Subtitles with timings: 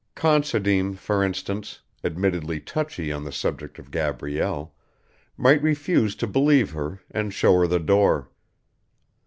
[0.15, 4.73] Considine, for instance, admittedly touchy on the subject of Gabrielle,
[5.37, 8.27] might refuse to believe her and show her the door.